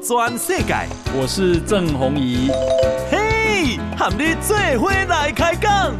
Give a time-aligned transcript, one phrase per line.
[0.00, 0.74] 转世界，
[1.14, 2.48] 我是郑宏仪。
[3.10, 5.94] 嘿，和你做伙来开讲。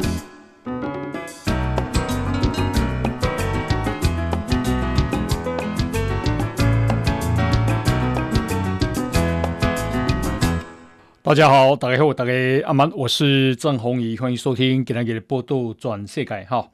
[11.21, 12.31] 大家好，大家好，大家
[12.65, 16.69] 阿曼，我是郑宏仪，欢迎收听今天的报道全世界哈。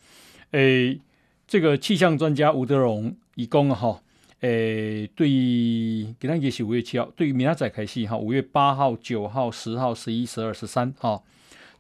[0.52, 1.00] 诶，
[1.48, 4.00] 这个气象专家吴德荣以公哈。
[4.44, 11.24] 诶，对于今天也是五月七号，对于明仔载开始哈，五月八号、九号、十号、十一、十二、十三哈，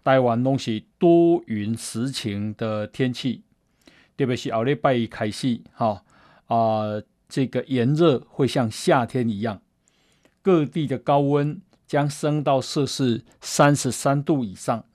[0.02, 3.41] 台湾拢是多云时晴的天气，
[4.16, 6.05] 特别是后礼拜一开始哈
[6.48, 9.62] 啊，这个炎热会像夏天一样，
[10.41, 14.85] 各地的高温将升到摄氏三十三度以上，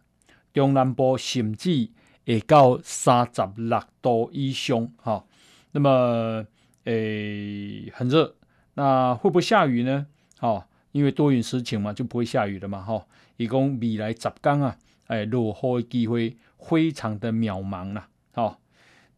[0.54, 1.90] 中南部甚至
[2.24, 5.26] 会到三十六度以上哈，
[5.72, 6.46] 那么。
[6.84, 8.34] 诶，很热，
[8.74, 10.06] 那会不会下雨呢？
[10.40, 12.80] 哦，因为多云时晴嘛，就不会下雨了嘛。
[12.80, 14.76] 哈、哦，一共未来十天啊，
[15.08, 18.08] 诶，落雨的机会非常的渺茫了。
[18.32, 18.56] 好、哦，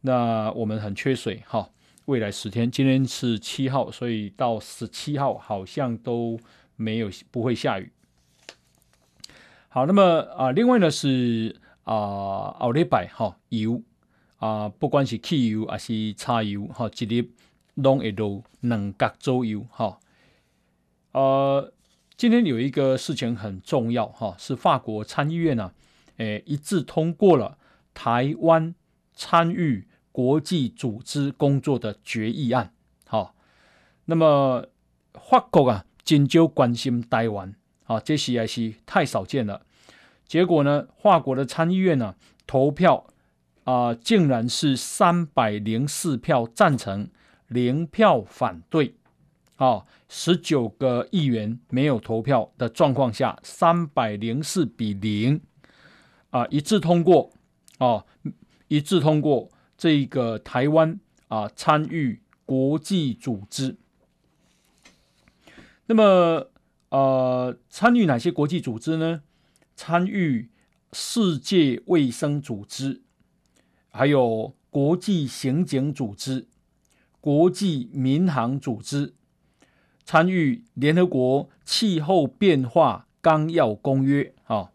[0.01, 1.43] 那我们很缺水。
[1.45, 1.69] 哈、哦，
[2.05, 6.39] 未来十天，今天是七号，所以到十七号好像都
[6.75, 7.91] 没有不会下雨。
[9.69, 10.03] 好，那么
[10.35, 13.81] 啊、呃，另外呢是啊，后礼拜哈油
[14.37, 17.29] 啊，不管是汽油还是柴油哈，一日。
[17.75, 19.99] 拢会落两角左右哈，
[21.13, 21.73] 呃，
[22.17, 25.73] 今天有一个事情很重要哈，是法国参议院呢，
[26.17, 27.57] 诶一致通过了
[27.93, 28.75] 台湾
[29.13, 32.73] 参与国际组织工作的决议案。
[33.07, 33.35] 好，
[34.05, 34.67] 那么
[35.13, 39.65] 法国啊，真就关心台湾啊，这实在是太少见了。
[40.25, 43.07] 结果呢，法国的参议院呢，投票
[43.63, 47.09] 啊、竟然是三百零四票赞成。
[47.51, 48.95] 零票反对，
[49.57, 55.41] 啊，十九个议员没有投票的状况下，三百零四比零，
[56.29, 57.33] 啊，一致通过，
[57.77, 58.05] 啊，
[58.69, 60.97] 一致通过这个台湾
[61.27, 63.75] 啊参与国际组织。
[65.87, 66.49] 那么，
[66.87, 69.23] 呃，参与哪些国际组织呢？
[69.75, 70.49] 参与
[70.93, 73.01] 世界卫生组织，
[73.89, 76.47] 还有国际刑警组织。
[77.21, 79.13] 国际民航组织
[80.03, 84.71] 参与联合国气候变化纲要公约啊，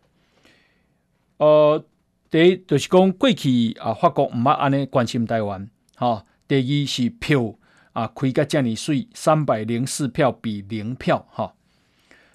[1.39, 1.85] 呃，
[2.31, 6.25] 第一就是讲过去啊，法国唔捌安尼关心台湾，哈。
[6.49, 7.57] 第二是票
[7.93, 11.55] 啊，开个这么水，三百零四票比零票，哈。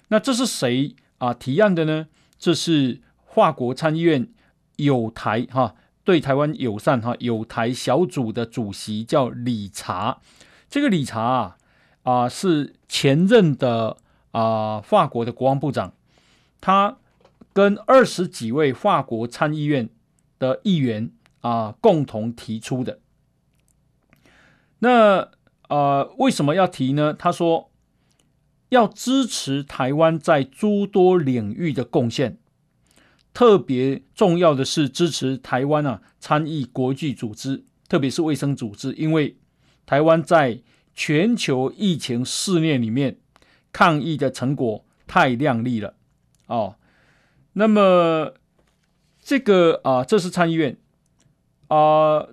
[0.08, 2.08] 那这是谁啊提案的呢？
[2.38, 4.28] 这是法国参议院
[4.76, 5.74] 友台哈。
[6.04, 10.20] 对台湾友善哈友台小组的主席叫理查，
[10.68, 11.56] 这个理查啊
[12.02, 13.96] 啊是前任的
[14.32, 15.94] 啊法国的国防部长，
[16.60, 16.96] 他
[17.52, 19.88] 跟二十几位法国参议院
[20.40, 22.98] 的议员啊共同提出的。
[24.80, 25.30] 那
[25.68, 27.14] 啊为什么要提呢？
[27.14, 27.70] 他说
[28.70, 32.38] 要支持台湾在诸多领域的贡献。
[33.34, 39.36] 特别重要的是支持台湾啊参与国际组织，特别是卫生组织，因为
[39.86, 40.60] 台湾在
[40.94, 43.16] 全球疫情肆虐里面
[43.72, 45.94] 抗疫的成果太亮丽了
[46.46, 46.76] 哦。
[47.54, 48.34] 那么
[49.22, 50.76] 这个啊，这是参议院
[51.68, 52.28] 啊，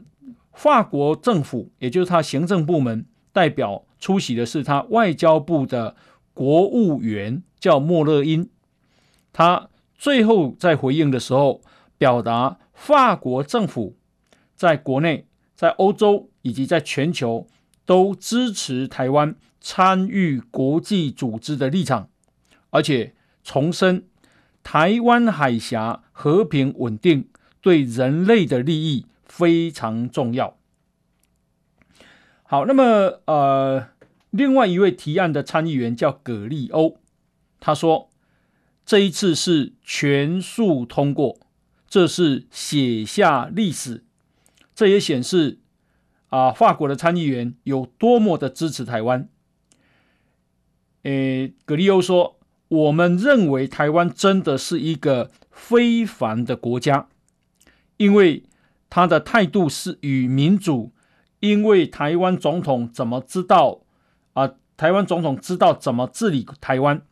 [0.52, 5.96] 法国政府也就是他行政部门代表出席的是他外交部的
[6.34, 8.50] 国务员叫莫勒因，
[9.31, 9.70] 他。
[10.00, 11.62] 最后在回应的时候，
[11.98, 13.98] 表达法国政府
[14.56, 17.46] 在国内、在欧洲以及在全球
[17.86, 22.08] 都支持台湾参与国际组织的立场，
[22.70, 24.08] 而且重申
[24.64, 27.28] 台湾海峡和平稳定
[27.60, 30.56] 对人类的利益非常重要。
[32.44, 33.90] 好，那么呃，
[34.30, 36.96] 另外一位提案的参议员叫葛利欧，
[37.60, 38.09] 他说。
[38.89, 41.38] 这一次是全数通过，
[41.88, 44.03] 这是写下历史。
[44.74, 45.59] 这也显示
[46.30, 49.30] 啊，法国的参议员有多么的支持台湾。
[51.03, 57.07] 诶，葛利欧说：“我们认为台湾真的是一个非凡的国家，
[57.97, 58.41] 因为
[58.89, 60.91] 他的态度是与民主。
[61.41, 63.81] 因为台湾总统怎么知道
[64.33, 64.56] 啊？
[64.75, 67.03] 台湾总统知道怎么治理台湾。”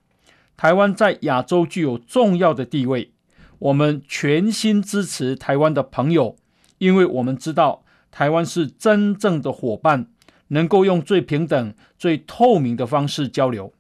[0.58, 3.14] 台湾在亚洲具有重要的地位，
[3.60, 6.36] 我们全心支持台湾的朋友，
[6.80, 10.10] 因为我们知道台湾是真正的伙伴，
[10.48, 13.72] 能够用最平等、最透明的方式交流。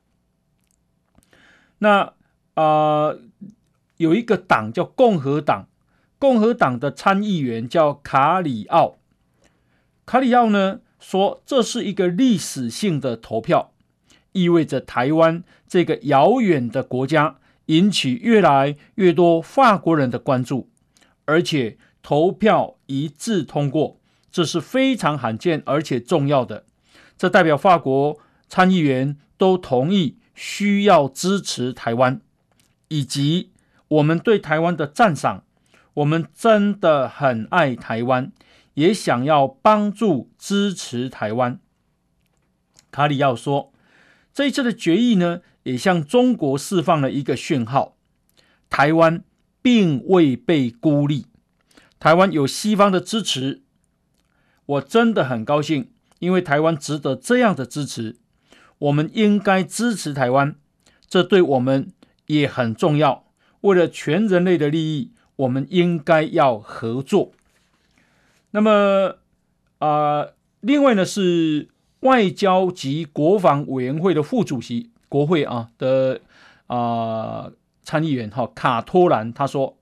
[1.80, 2.14] 那
[2.54, 2.64] 啊、
[3.10, 3.20] 呃，
[3.98, 5.68] 有一个党叫共和党，
[6.20, 8.98] 共和党的参议员叫卡里奥。
[10.06, 13.74] 卡里奥呢说，这是一个历史性的投票，
[14.38, 20.70] 意味着台湾这个遥远的国家引起越来越多法国人的关注，
[21.26, 24.00] 而且投票一致通过，
[24.32, 26.66] 这是非常罕见而且重要的。
[27.18, 32.22] 这代表法国参议员都同意需要支持台湾。
[32.90, 33.52] 以及
[33.90, 35.44] 我们对台湾的赞赏，
[35.96, 38.32] 我们真的很爱台湾，
[38.76, 41.60] 也想要帮助支持台湾。
[42.90, 43.74] 卡里奥说，
[44.38, 47.98] 这一次的决议呢，也向中国释放了一个讯号：
[48.70, 49.24] 台湾
[49.64, 51.26] 并未被孤立，
[52.00, 53.64] 台湾有西方的支持。
[54.68, 55.90] 我真的很高兴，
[56.20, 58.18] 因为台湾值得这样的支持。
[58.78, 60.56] 我们应该支持台湾，
[61.10, 61.92] 这对我们。
[62.28, 63.26] 也很重要。
[63.62, 67.32] 为了全人类的利益，我们应该要合作。
[68.52, 69.16] 那么，
[69.80, 71.70] 啊、呃，另外呢是
[72.02, 76.22] 外交及国防委员会的副主席，国会啊的
[76.68, 77.52] 啊、
[77.84, 79.78] 参议员哈卡托兰他说，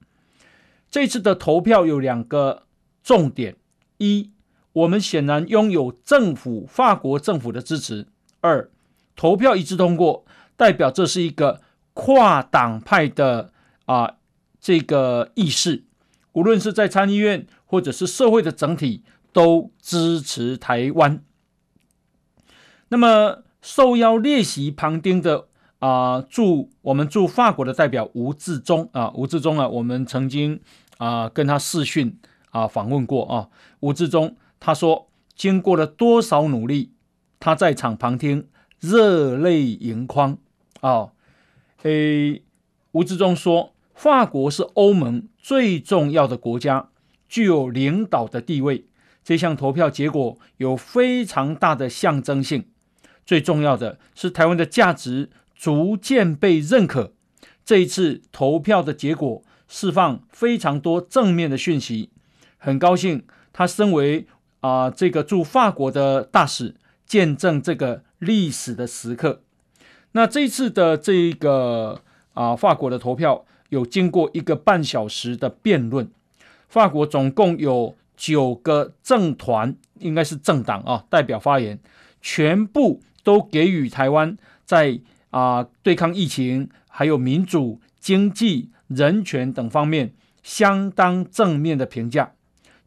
[0.89, 2.63] 这次的投票有两个
[3.03, 3.55] 重点：
[3.97, 4.31] 一，
[4.73, 8.05] 我们显然拥有政府法国政府的支持；
[8.41, 8.69] 二，
[9.15, 10.25] 投票一致通过，
[10.55, 11.61] 代表这是一个。
[11.97, 13.53] 跨党派的
[13.85, 14.17] 啊，
[14.59, 15.85] 这个意识，
[16.33, 21.23] 无论是在参议院或者是社会的整体，都支持台湾。
[22.95, 25.49] 那么受邀列席旁听的
[25.79, 30.61] 啊，驻我们驻法国的代表吴志忠啊，吴志忠啊，我们曾经
[30.97, 32.17] 啊跟他视讯
[32.51, 33.49] 啊访问过啊。
[33.81, 36.93] 吴志忠他说，经过了多少努力，
[37.37, 38.47] 他在场旁听，
[38.79, 40.37] 热泪盈眶
[40.79, 41.09] 啊。
[41.83, 42.43] 诶，
[42.93, 46.87] 吴志忠说，法国是欧盟最重要的国家，
[47.27, 48.85] 具有领导的地位。
[49.21, 52.69] 这项投票结果有非常大的象征性。
[53.25, 57.13] 最重要的是，台湾的价值逐渐被认可。
[57.65, 62.11] 这一次投票的结果释放非常多正面的讯息。
[62.57, 64.27] 很高兴，他身为
[64.61, 66.75] 啊、这个驻法国的大使，
[67.05, 69.41] 见证这个历史的时刻。
[70.13, 72.01] 那这一次的这个
[72.33, 76.09] 啊，法国的投票有经过一个半小时的辩论。
[76.67, 81.79] 法国总共有九个政团，应该是政党啊，代表发言，
[82.21, 85.01] 全部都给予台湾在
[85.31, 92.31] 啊对抗疫情、还有民主、经济、人权等方面相当正面的评价。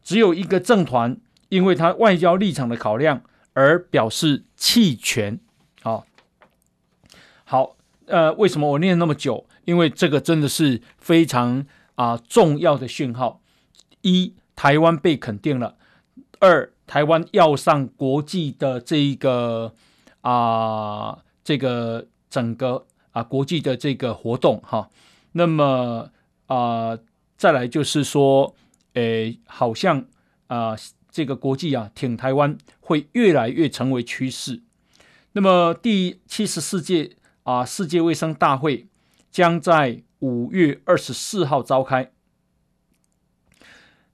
[0.01, 1.17] 只有一个政团，
[1.49, 3.21] 因为他外交立场的考量
[3.53, 5.39] 而表示弃权。
[5.83, 6.03] 啊。
[7.43, 7.75] 好，
[8.05, 9.45] 呃，为什么我念那么久？
[9.65, 11.65] 因为这个真的是非常
[11.95, 13.41] 啊、重要的讯号。
[14.01, 15.75] 一，台湾被肯定了；
[16.39, 19.75] 二，台湾要上国际的这一个
[20.21, 24.89] 啊、这个整个啊、国际的这个活动哈。
[25.31, 26.09] 那么
[26.47, 26.97] 啊、
[27.37, 28.55] 再来就是说，
[28.93, 30.05] 诶，好像
[30.47, 30.75] 啊、
[31.09, 34.61] 这个国际啊挺台湾会越来越成为趋势。
[35.31, 37.15] 那么第七十四届。
[37.43, 37.65] 啊！
[37.65, 38.85] 世界卫生大会
[39.31, 42.11] 将在五月二十四号召开。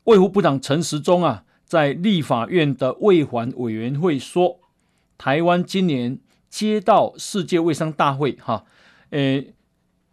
[0.06, 4.62] 卫福部长陈时中啊，在立法院的卫环委员会说，
[5.18, 6.20] 台湾今年
[6.50, 8.66] 接到世界卫生大会哈，
[9.10, 9.54] 诶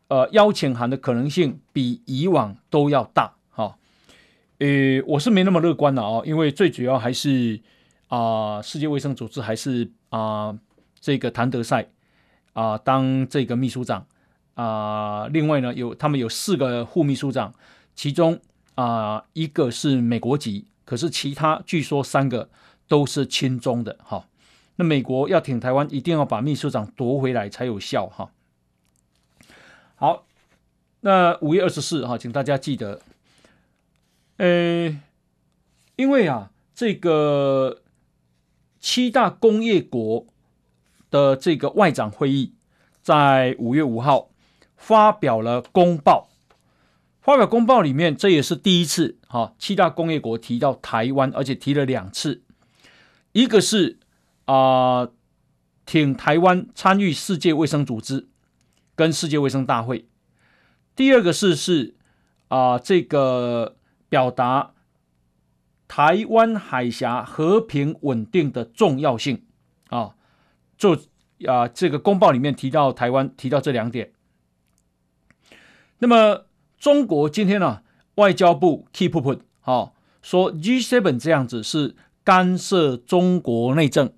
[0.09, 3.77] 呃邀请函的可能性比以往都要大哈。
[4.59, 7.61] 诶，我是没那么乐观的啊，因为最主要还是
[8.09, 10.57] 啊，世界卫生组织还是啊
[11.01, 11.89] 这个谭德赛。
[12.55, 14.07] 啊，当这个秘书长
[14.53, 17.55] 啊，另外呢，有他们有四个副秘书长，
[17.95, 18.39] 其中
[18.75, 22.51] 啊一个是美国籍，可是其他据说三个
[22.87, 24.27] 都是亲中的哈。
[24.77, 28.31] 那美国要挺台湾，一定要把秘书长夺回来才有效哈。
[29.97, 30.27] 好，
[31.01, 33.01] 那五月二十四号，请大家记得，
[34.37, 35.01] 呃，
[35.97, 37.83] 因为啊，这个
[38.81, 40.27] 七大工业国。
[41.13, 42.55] 的这个外长会议
[43.03, 44.31] 在五月五号
[44.79, 46.31] 发表了公报，
[47.21, 52.41] 发表公报里面，这也是第一次哈，七大工业国提到台湾，而且提了两次，
[53.33, 53.99] 一个是
[54.45, 55.13] 啊、呃，
[55.87, 58.29] 挺台湾参与世界卫生组织
[58.95, 60.07] 跟世界卫生大会，
[60.95, 61.95] 第二个是是
[62.49, 63.77] 啊、这个
[64.09, 64.73] 表达
[65.89, 69.45] 台湾海峡和平稳定的重要性
[69.89, 70.15] 啊。
[70.77, 70.97] 就
[71.47, 74.13] 啊，这个公报里面提到台湾，提到这两点。
[75.99, 76.47] 那么
[76.77, 77.83] 中国今天呢、
[78.17, 81.95] 外交部 keep put 好说 G7 这样子是
[82.25, 84.13] 干涉中国内政，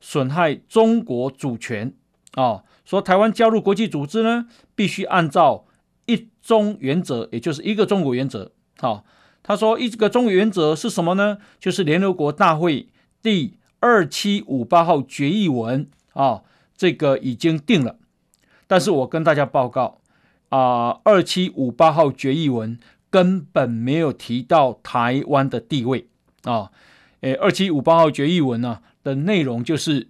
[0.00, 1.94] 损害中国主权
[2.34, 5.64] 啊、说台湾加入国际组织呢，必须按照
[6.04, 8.52] 一中原则，也就是一个中国原则。
[8.78, 9.04] 好、
[9.42, 11.38] 他说一个中国原则是什么呢？
[11.58, 12.88] 就是联合国大会
[13.22, 16.44] 第二七五八号决议文啊、哦，
[16.76, 17.96] 这个已经定了。
[18.66, 20.00] 但是我跟大家报告
[20.50, 26.08] 啊，二七五八号决议文根本没有提到台湾的地位
[26.42, 26.70] 啊。
[27.22, 30.08] 诶，二七五八号决议文呢、的内容就是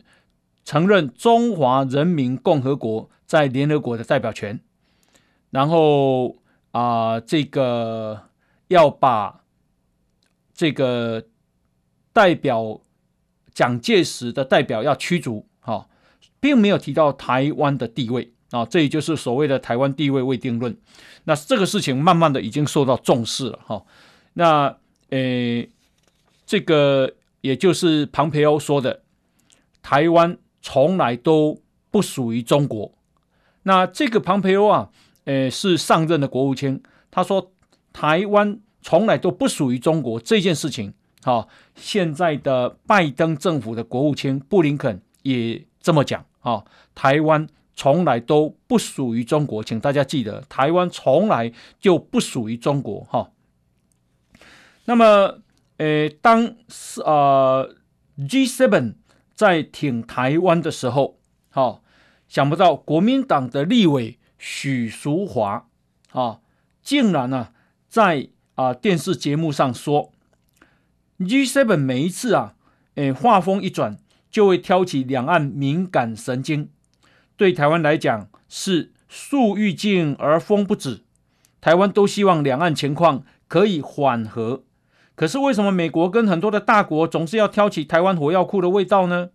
[0.64, 4.58] 承认中华人民共和国在联合国的代表权，
[5.50, 6.38] 然后
[6.70, 8.22] 啊，这个
[8.68, 9.42] 要把
[10.54, 11.26] 这个
[12.14, 12.80] 代表
[13.52, 15.86] 蒋介石的代表要驱逐，哈，
[16.40, 18.32] 并没有提到台湾的地位。
[18.52, 20.74] 啊，这也就是所谓的台湾地位未定论。
[21.24, 23.84] 那这个事情慢慢的已经受到重视了哈。
[24.34, 24.78] 那
[25.10, 25.66] 呃，
[26.46, 27.12] 这个
[27.46, 29.02] 也就是庞培欧说的，
[29.82, 32.92] 台湾从来都不属于中国。
[33.62, 34.90] 那这个庞培欧啊，
[35.24, 37.52] 呃，是上任的国务卿，他说
[37.92, 40.92] 台湾从来都不属于中国这件事情。
[41.22, 47.48] 好，现在的拜登政府的国务卿布林肯也这么讲啊，台湾。
[47.78, 53.30] 从来都不属于中国，请大家记得，台湾从来就不属于中国哈。
[54.86, 55.42] 那么，
[55.78, 57.74] 呃，当是呃
[58.18, 58.94] G7
[59.34, 61.18] 在挺台湾的时候，
[61.52, 61.82] 哦，
[62.26, 65.68] 想不到国民党的立委许淑华
[66.12, 66.40] 啊，
[66.82, 67.48] 竟然呢
[67.88, 70.12] 在啊电视节目上说
[71.18, 72.54] ，G7 每一次啊，
[72.94, 73.98] 诶，话锋一转，
[74.30, 76.70] 就会挑起两岸敏感神经。
[77.36, 81.04] 对台湾来讲是树欲静而风不止，
[81.60, 84.64] 台湾都希望两岸情况可以缓和。
[85.16, 89.30] 可是为什么美国跟很多的大国总是要挑起台湾火药库的味道呢？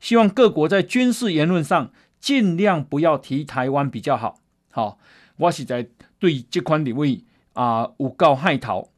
[0.00, 4.40] 希望各国在军事言论上尽量不要提台湾比较好。
[4.72, 4.98] 好，
[5.36, 5.86] 我是在
[6.18, 8.88] 对这款立委啊有够害讨，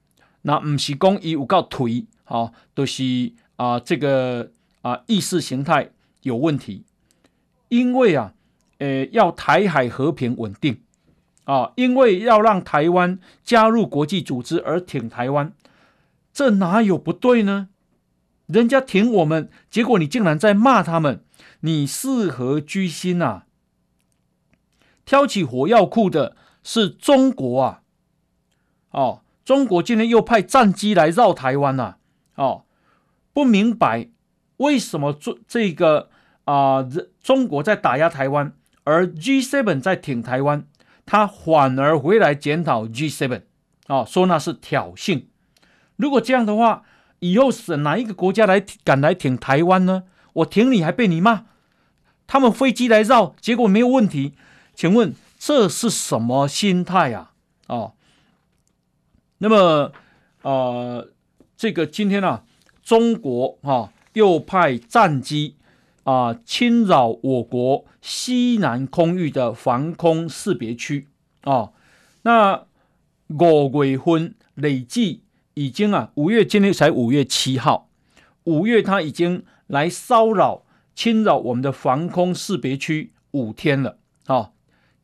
[0.43, 5.91] 那不是讲伊有够颓，好，都、就是啊这个啊意识形态
[6.23, 6.85] 有问题，
[7.69, 8.33] 因为啊。
[8.83, 10.81] 呃，要台海和平稳定
[11.45, 15.53] 啊，因为要让台湾加入国际组织而挺台湾，
[16.33, 17.69] 这哪有不对呢？
[18.47, 21.25] 人家挺我们，结果你竟然在骂他们，
[21.61, 23.47] 你是何居心、啊？
[25.05, 27.83] 挑起火药库的是中国啊！
[28.91, 31.99] 哦，中国今天又派战机来绕台湾呐、啊！
[32.37, 32.65] 哦，
[33.33, 34.09] 不明白
[34.57, 36.11] 为什么这这个
[36.45, 36.87] 啊、
[37.23, 38.53] 中国在打压台湾。
[38.83, 40.67] 而 G7 在挺台湾，
[41.05, 43.43] 他反而回来检讨 G7，
[43.87, 45.27] 啊，说那是挑衅。
[46.01, 46.83] 如果这样的话，
[47.19, 50.05] 以后是哪一个国家来敢来挺台湾呢？
[50.33, 51.45] 我挺你还被你骂？
[52.27, 54.35] 他们飞机来绕，结果没有问题，
[54.75, 57.33] 请问这是什么心态啊？
[57.69, 57.93] 哦，
[59.39, 59.93] 那么
[60.43, 61.09] 呃，
[61.57, 62.45] 这个今天啊，
[62.83, 65.57] 中国啊又派战机。
[66.03, 66.35] 啊！
[66.47, 71.07] 侵扰我国西南空域的防空识别区
[71.43, 71.71] 啊！
[72.23, 72.65] 那
[73.29, 75.23] 五月份累计
[75.61, 77.91] 已经啊，五月今天才五月七号，
[78.45, 80.65] 五月他已经来骚扰、
[80.95, 84.53] 侵扰我们的防空识别区五天了啊！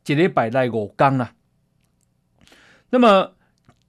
[0.07, 1.33] 一礼拜来五天了。
[2.89, 3.35] 那么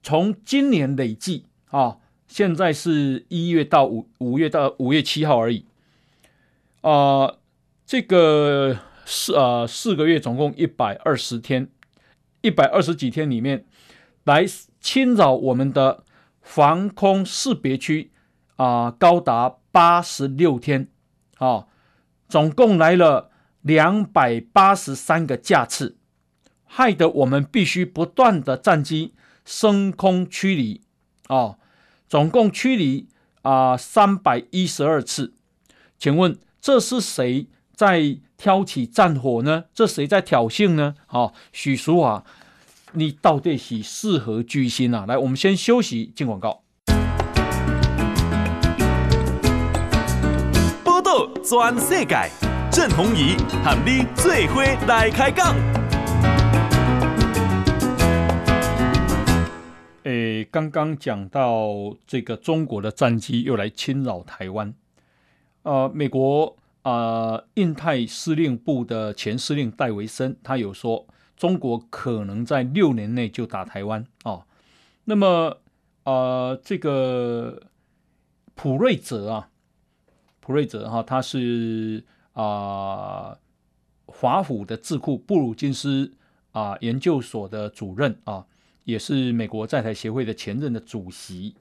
[0.03, 1.97] 从今年累计啊，
[2.27, 5.65] 现在是一月到五五月到五月七号而已。
[6.81, 7.37] 啊、
[7.83, 11.67] 这个四啊四个月总共一百二十天，
[12.41, 13.65] 一百二十几天里面
[14.25, 14.45] 来
[14.79, 16.03] 侵扰我们的
[16.49, 18.09] 防空识别区
[18.55, 20.87] 啊、高达八十六天
[21.37, 21.67] 啊、
[22.27, 23.29] 总共来了
[23.61, 25.97] 两百八十三个架次，
[26.65, 29.13] 害得我们必须不断的战机
[29.45, 30.81] 升空驱离
[31.27, 31.59] 啊，
[32.07, 33.07] 总共驱离
[33.43, 35.35] 啊三百一十二次，
[35.99, 36.35] 请问？
[36.59, 39.65] 这是谁在挑起战火呢？
[39.73, 40.95] 这谁在挑衅呢？
[41.05, 42.25] 好、哦，许淑华，
[42.93, 45.05] 你到底是是何居心啊？
[45.07, 46.63] 来，我们先休息，进广告。
[50.83, 52.31] 报道全世界，
[52.71, 55.55] 郑弘仪和你最伙来开讲。
[60.03, 64.73] 诶，刚刚讲到这个中国的战机又来侵扰台湾。
[65.61, 71.05] 呃，美国啊、呃，印太司令部的前司令戴维森，他有说，
[71.39, 74.45] 中国可能在六年内就打台湾啊。
[75.05, 75.61] 那么，
[76.03, 77.67] 呃，这个
[78.55, 79.49] 普瑞泽啊，
[80.41, 82.03] 普瑞泽哈，他是
[82.33, 83.37] 啊
[84.05, 86.13] 华府的智库布鲁金斯
[86.51, 88.45] 啊研究所的主任啊，
[88.83, 91.55] 也是美国在台协会的前任的主席。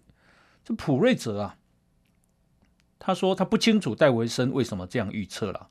[0.65, 1.57] 这普瑞泽啊，
[2.99, 5.69] 他说他不清楚戴维森为什么这样预测了，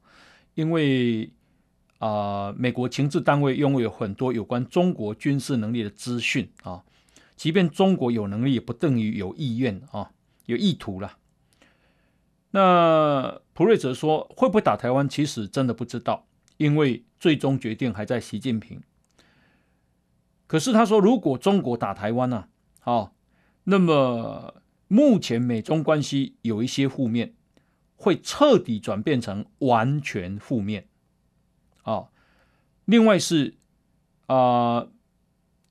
[0.53, 1.29] 因为。
[1.99, 6.83] 啊、美国情治单位拥有很多有关中国军事能力的资讯啊。
[7.35, 10.11] 即便中国有能力，也不等于有意愿啊，
[10.45, 11.17] 有意图了。
[12.51, 15.07] 那普瑞泽说，会不会打台湾？
[15.07, 16.25] 其实真的不知道，
[16.57, 18.81] 因为最终决定还在习近平。
[20.47, 22.47] 可是他说，如果中国打台湾呢？
[22.79, 23.11] 啊，
[23.65, 24.55] 那么
[24.87, 27.33] 目前美中关系有一些负面，
[27.97, 30.87] 会彻底转变成完全负面。
[31.87, 32.09] 啊，
[32.83, 33.55] 另外是
[34.25, 34.87] 啊、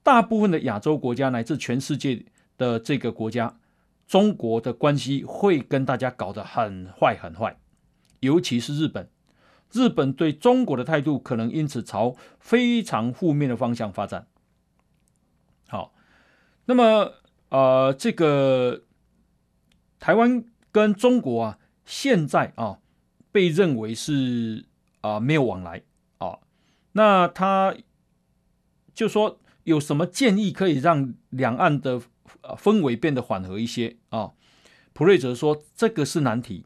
[0.03, 2.25] 大部分的亚洲国家乃至全世界
[2.57, 3.59] 的这个国家，
[4.07, 7.59] 中国的关系会跟大家搞得很坏很坏，
[8.21, 9.11] 尤其是日本，
[9.71, 14.27] 日本对中国的态度可能因此朝非常负面的方向发展。
[15.69, 15.93] 好，
[16.65, 17.13] 那么
[17.51, 18.85] 呃，这个
[19.99, 20.43] 台湾
[20.73, 22.79] 跟中国啊，现在啊，
[23.31, 24.65] 被认为是
[25.03, 25.83] 啊、没有往来。
[26.97, 27.77] 那他
[28.95, 32.01] 就说有什么建议可以让两岸的
[32.57, 34.33] 氛围变得缓和一些啊？
[34.95, 36.65] 普瑞泽说这个是难题。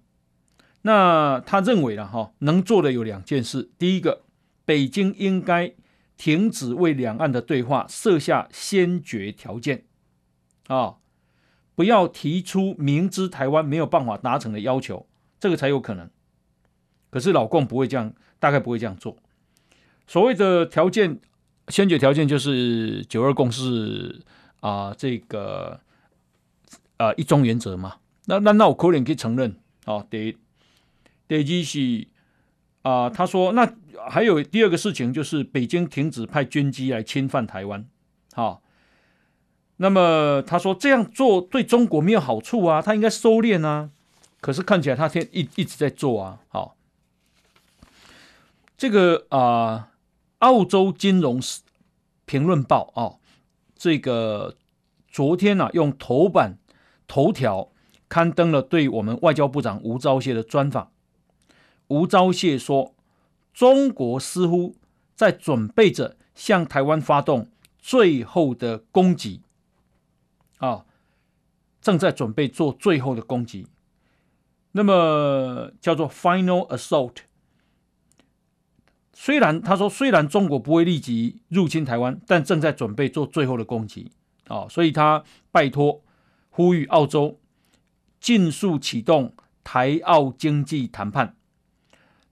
[0.83, 4.23] 那他认为了哈，能做的有两件事：第一个，
[4.65, 5.75] 北京应该
[6.17, 9.85] 停止为两岸的对话设下先决条件
[10.69, 10.99] 啊，
[11.75, 15.09] 不要提出明知台湾没有办法达成的要求，
[15.41, 16.09] 这个才有可能。
[17.11, 19.17] 可是老共不会这样，大概不会这样做。
[20.11, 21.21] 所谓的条件，
[21.69, 24.21] 先决条件就是九二共识
[24.59, 25.79] 啊、呃，这个
[26.97, 27.99] 啊、一中原则嘛。
[28.25, 30.05] 那那那我可能可以承认啊。
[30.11, 30.37] 第
[31.29, 32.09] 第二是
[32.83, 33.73] 啊，他说那
[34.09, 37.87] 还有第二个事情就是北京停止派军机来侵犯台湾。
[38.33, 38.63] 好，
[39.77, 43.91] 那么他说这样做对中国没有好处啊，他应该收敛啊。
[44.41, 46.41] 可是看起来他天一一直在做啊。
[46.49, 46.75] 好，
[48.77, 49.87] 这个啊。
[50.41, 51.41] 澳洲金融
[52.27, 53.21] 评论报啊、哦，
[53.75, 54.57] 这个
[55.09, 56.59] 昨天呢、啊，用头版
[57.07, 57.73] 头条
[58.09, 60.93] 刊登了对我们外交部长吴钊燮的专访。
[61.89, 62.95] 吴钊燮说，
[63.53, 64.77] 中国似乎
[65.15, 69.43] 在准备着向台湾发动最后的攻击，
[70.59, 70.85] 啊，
[71.81, 73.67] 正在准备做最后的攻击，
[74.73, 77.17] 那么叫做 final assault。
[79.23, 84.11] 虽然他说，虽然中国不会立即入侵台湾，但正在准备做最后的攻击。
[84.49, 86.03] 啊，所以他拜托
[86.49, 87.39] 呼吁澳洲
[88.19, 91.37] 尽速启动台澳经济谈判，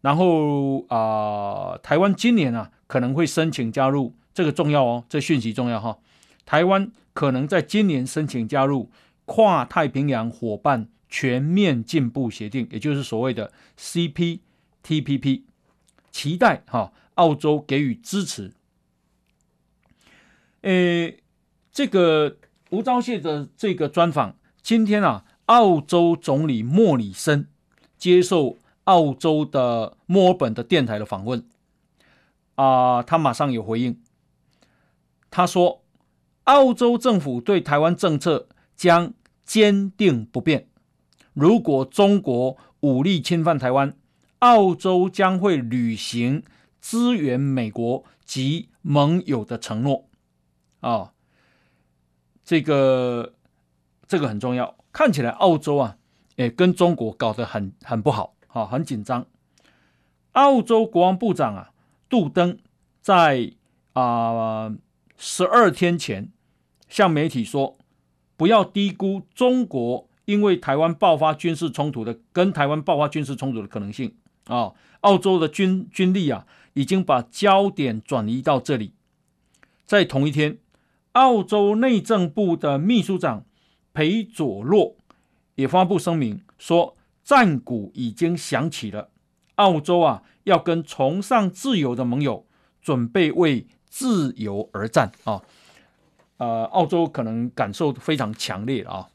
[0.01, 5.99] 然后啊，台湾今年啊可能会申请加入，这个重要哦，这讯息重要哈，
[6.47, 8.91] 台湾可能在今年申请加入
[9.27, 15.43] 跨太平洋伙伴全面进步协定，也就是所谓的 CPTPP。
[16.19, 18.53] 期待哈澳洲给予支持。
[20.63, 21.23] 诶，
[21.71, 22.39] 这个
[22.71, 27.47] 吴钊燮的这个专访，今天啊，澳洲总理莫里森
[27.97, 31.47] 接受澳洲的墨尔本的电台的访问，
[32.57, 34.03] 啊、他马上有回应，
[35.31, 35.85] 他说，
[36.43, 40.67] 澳洲政府对台湾政策将坚定不变，
[41.33, 43.95] 如果中国武力侵犯台湾。
[44.41, 46.43] 澳洲将会履行
[46.81, 50.09] 支援美国及盟友的承诺，
[50.81, 51.13] 啊，
[52.45, 53.35] 这个
[54.07, 54.77] 这个很重要。
[54.93, 55.97] 看起来澳洲啊，
[56.37, 59.27] 诶，跟中国搞得很很不好，啊，很紧张。
[60.33, 61.73] 澳洲国防部长啊，
[62.09, 62.59] 杜登
[63.01, 63.53] 在
[63.93, 64.73] 啊
[65.17, 66.31] 十二天前
[66.89, 67.77] 向媒体说，
[68.37, 74.15] 不要低估中国因为台湾爆发军事冲突的跟台湾爆发军事冲突的可能性。
[74.49, 78.95] 啊、澳洲的军军力啊，已经把焦点转移到这里。
[79.87, 80.59] 在同一天，
[81.13, 83.45] 澳洲内政部的秘书长
[83.93, 84.97] 裴佐洛
[85.55, 89.11] 也发布声明说，战鼓已经响起了，
[89.57, 92.47] 澳洲啊要跟崇尚自由的盟友
[92.81, 95.43] 准备为自由而战啊。
[96.39, 99.09] 呃，澳洲可能感受非常强烈啊。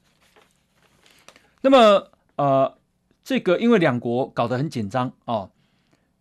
[1.61, 2.77] 那么，呃。
[3.23, 5.49] 这个因为两国搞得很紧张啊，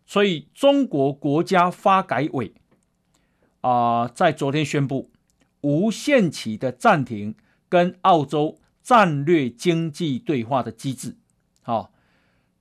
[0.07, 2.55] 所以中国国家发改委
[3.61, 5.11] 啊、在昨天宣布
[5.61, 7.35] 无限期的暂停
[7.69, 11.17] 跟澳洲战略经济对话的机制，
[11.63, 11.91] 好、哦，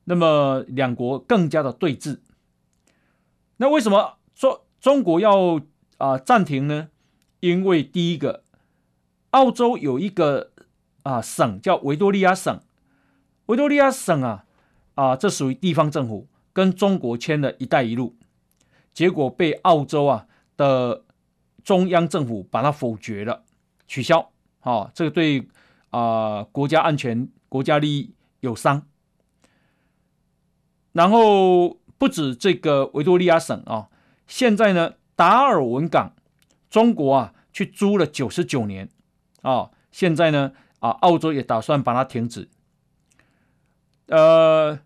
[0.03, 2.19] 那么两国更加的对峙。
[3.57, 5.61] 那为什么说中国要
[5.97, 6.89] 啊、暂停呢？
[7.41, 8.43] 因为第一个，
[9.31, 10.51] 澳洲有一个
[11.03, 12.59] 啊、省叫维多利亚省，
[13.47, 14.45] 维多利亚省啊
[14.95, 18.15] 啊、这属于地方政府，跟中国签了一带一路，
[18.93, 20.27] 结果被澳洲啊
[20.57, 21.03] 的
[21.63, 23.43] 中央政府把它否决了，
[23.87, 24.19] 取消。
[24.59, 25.39] 啊、哦，这个对
[25.89, 25.99] 啊、
[26.39, 28.85] 呃、国家安全、国家利益有伤。
[30.91, 33.87] 然后不止这个维多利亚省啊、哦，
[34.27, 36.13] 现在呢，达尔文港，
[36.69, 38.87] 中国啊去租了九十九年，
[39.41, 42.47] 啊、哦，现在呢啊，澳洲也打算把它停止。
[44.11, 44.77] 呃，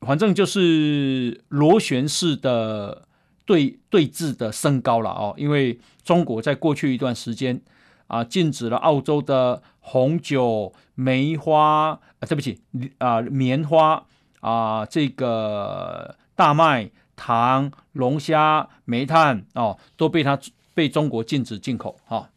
[0.00, 3.06] 反正就是螺旋式的
[3.46, 7.62] 对对峙的升高了哦，因为中国在过去一段时间
[8.08, 12.60] 啊，禁止了澳洲的红酒、梅花，啊，对不起
[12.98, 14.04] 啊，棉花
[14.40, 20.36] 啊，这个大麦、糖、龙虾、煤炭哦，都被它
[20.74, 22.28] 被中国禁止进口哈、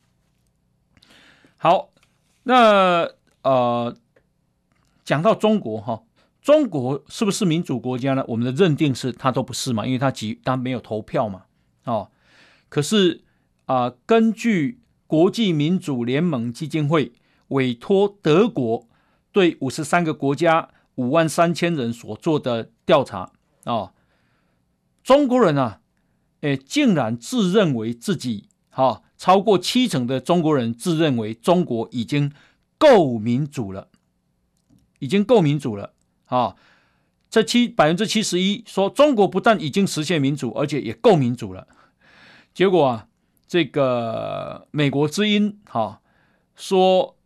[1.58, 1.90] 好，
[2.44, 3.10] 那
[3.42, 3.96] 呃，
[5.04, 6.04] 讲到中国哈。
[6.48, 8.24] 中国是不是民主国家呢？
[8.26, 11.44] 我们的认定是它都不是嘛，因为它几它没有投票嘛，
[11.84, 12.10] 哦。
[12.70, 13.26] 可是
[13.66, 17.12] 啊、根据国际民主联盟基金会
[17.50, 18.88] 委托德国
[19.34, 23.24] 对五十三个国家五万三千人所做的调查
[23.66, 23.94] 啊、哦，
[25.04, 25.82] 中国人啊，
[26.40, 32.32] 诶，竟然自认为自己哈、超过七成的中国人自认为中国已经
[32.78, 33.90] 够民主了，
[35.00, 35.96] 已经够民主了。
[36.28, 36.56] 啊，
[37.30, 41.68] 这七百分之七十一说中国不但已经实现民主，而且也够民主了。
[42.54, 43.08] 结果啊，
[43.48, 46.02] 这个美国之音哈、
[46.56, 47.18] 说，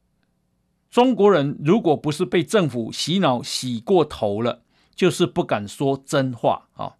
[0.89, 6.95] 中国人如果不是被政府洗脑洗过头了，就是不敢说真话啊。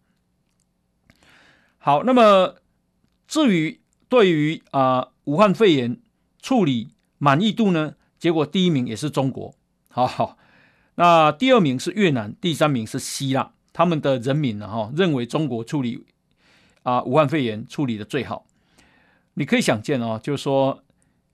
[1.78, 2.56] 好，那么
[3.28, 6.00] 至于对于啊武汉肺炎
[6.42, 7.96] 处理满意度呢？
[8.18, 9.56] 结果第一名也是中国，
[9.90, 10.38] 好好。
[11.02, 16.06] 那第二名是越南，第三名是希腊，他们的人民呢哈认为中国处理
[16.84, 18.46] 啊武汉肺炎处理的最好。
[19.34, 20.84] 你可以想见哦，就是说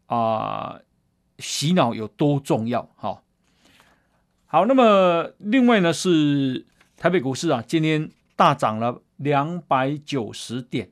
[0.05, 0.79] 啊
[1.39, 3.21] 洗脑有多重要哈。
[4.45, 10.89] 好，那么另外呢是台北股市啊，今天大涨了两百九十点，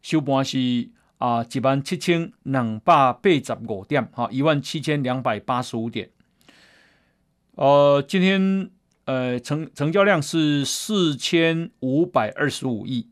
[0.00, 6.08] 收盘是啊一万七千两百八十五点，哈一万七千两百八十五点。
[7.60, 8.70] 呃，今天
[9.04, 13.10] 呃成成交量是四千五百二十五亿，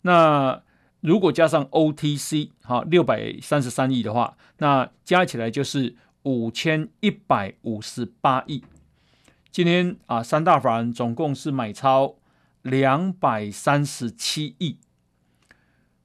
[0.00, 0.62] 那
[1.02, 8.64] 如果加上 OTC 哈六百三十三亿的话，那加起来就是五千一百五十八亿。
[9.50, 12.16] 今天啊，三大法人总共是买超
[12.62, 14.78] 两百三十七亿。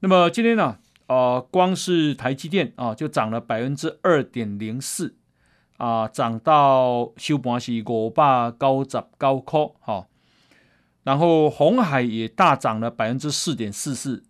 [0.01, 5.15] 那么今天呢，呃，光是台积电啊就涨了百分之二点零四。
[5.81, 10.05] 啊，涨到收盘是五百九十九块，哈，
[11.01, 14.23] 然后红海也大涨了百分之四点四四，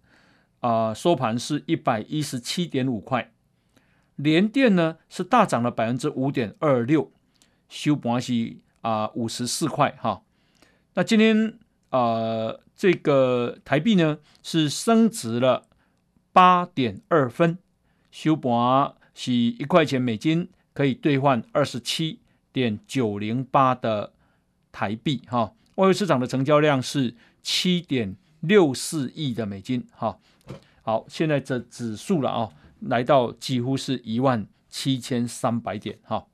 [0.61, 3.33] 啊，收盘是一百一十七点五块。
[4.15, 7.11] 联电呢是大涨了百分之五点二六，
[7.67, 10.21] 收盘是啊五十四块，哈。
[10.93, 11.59] 那今天
[11.89, 15.63] 啊，这个台币呢是升值了
[16.31, 17.57] 八点二分，
[18.09, 20.47] 收盘是一块钱美金。
[20.73, 22.19] 可以兑换二十七
[22.53, 24.13] 点九零八的
[24.71, 30.17] 台币，哈，外汇市场的成交量是七点六四亿的美金，哈，
[30.81, 36.25] 好，现在这指数了啊，来到几乎是一万七千三百点，哈，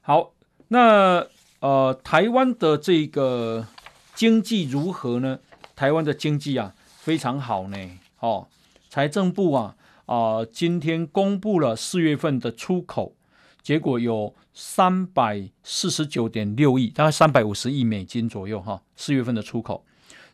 [0.00, 0.32] 好，
[0.68, 1.26] 那
[1.60, 3.66] 呃，台湾的这个
[4.14, 5.40] 经济如何呢？
[5.74, 7.76] 台湾的经济啊，非常好呢，
[8.20, 8.46] 哦，
[8.88, 9.74] 财政部啊。
[10.08, 13.14] 啊、今天公布了四月份的出口，
[13.60, 18.82] 结果有三百四十九点六亿，大概三百五十亿美金左右哈。
[18.96, 19.84] 四月份的出口，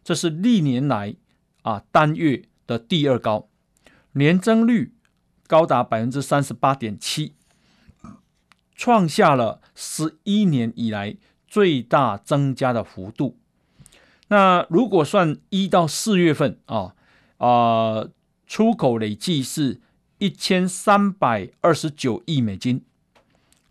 [0.04, 1.16] 这是历年来
[1.62, 3.48] 啊单月的第二高，
[4.12, 4.94] 年增率
[5.48, 7.34] 高达百分之三十八点七，
[8.76, 11.16] 创下了十一年以来
[11.48, 13.36] 最大增加的幅度。
[14.28, 16.94] 那如果算一到四月份啊
[17.38, 18.06] 啊。
[18.46, 19.80] 出口累计是
[20.18, 22.82] 一千三百二十九亿美金，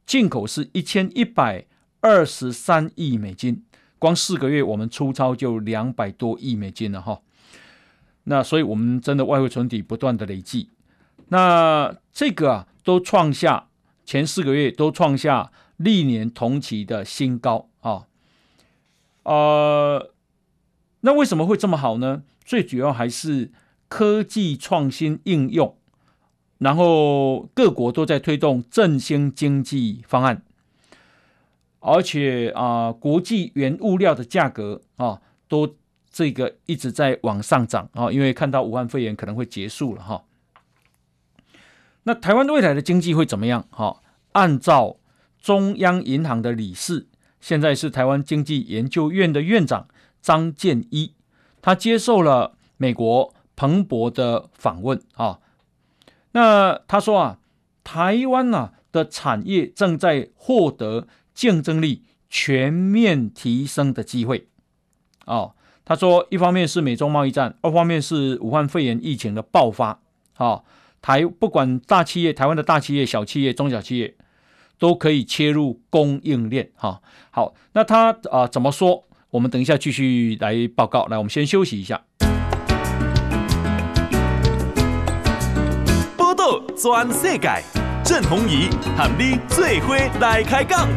[0.05, 1.65] 进口是一千一百
[2.01, 3.63] 二十三亿美金。
[3.99, 7.21] 光四个月，我们出超就两百多亿美金了哈。
[8.25, 10.69] 那所以我们真的外汇存底不断的累计，
[11.29, 13.67] 那这个啊都创下
[14.05, 18.07] 前四个月都创下历年同期的新高啊，
[19.23, 20.13] 呃，
[21.01, 22.23] 那为什么会这么好呢？
[22.45, 23.51] 最主要还是
[23.93, 25.77] 科技创新应用，
[26.57, 30.41] 然后各国都在推动振兴经济方案，
[31.79, 35.75] 而且啊，国际原物料的价格啊，都
[36.09, 40.23] 这个一直在往上涨啊，因为看到武汉肺炎可能会结束了哈。
[42.01, 43.67] 那台湾未来的经济会怎么样？
[43.69, 44.01] 哈，
[44.31, 44.97] 按照
[45.39, 47.05] 中央银行的理事，
[47.39, 49.87] 现在是台湾经济研究院的院长
[50.19, 51.13] 张建一。
[51.61, 53.31] 他接受了美国
[53.63, 55.39] 彭博的访问啊，
[56.33, 57.39] 那他说啊，
[57.81, 64.49] 台湾呐的产业正在获得竞争力全面提升的机会
[65.23, 65.51] 啊。
[65.85, 70.01] 他说，一方面是美中贸易战，二方面是武汉肺炎疫情的爆发
[70.35, 70.63] 啊。
[71.01, 74.13] 台不管大企业，台湾的大企业、小企业、中小企业
[74.77, 77.01] 都可以切入供应链哈。
[77.31, 79.05] 好，那他啊怎么说？
[79.29, 81.05] 我们等一下继续来报告。
[81.05, 82.03] 来，我们先休息一下。
[86.75, 87.49] 全世界，
[88.03, 90.89] 郑鸿仪和你最伙来开讲。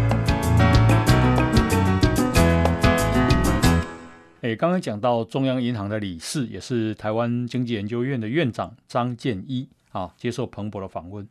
[4.40, 11.28] 哎，刚刚讲到中央银行的理事，也是台湾经济研究院的院长张建一啊，接受彭博的访问。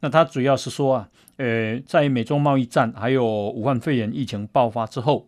[0.00, 5.26] 那他主要是说啊，呃，在美中贸易战还有武汉肺炎疫情爆发之后。